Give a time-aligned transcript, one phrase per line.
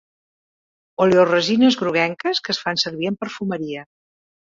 [1.05, 3.91] Oleoresines groguenques que es fan servir en perfumeria.